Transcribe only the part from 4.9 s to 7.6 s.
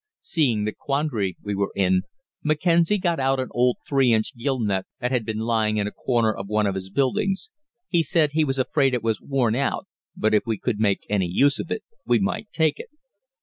that had been lying in a corner of one of his buildings.